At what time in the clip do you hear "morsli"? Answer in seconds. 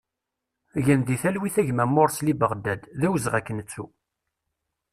1.87-2.33